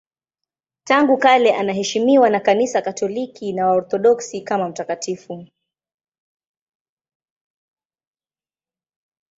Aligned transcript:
Tangu 0.83 1.17
kale 1.17 1.55
anaheshimiwa 1.55 2.29
na 2.29 2.39
Kanisa 2.39 2.81
Katoliki 2.81 3.53
na 3.53 3.67
Waorthodoksi 3.67 4.41
kama 4.41 4.69
mtakatifu. 4.69 5.47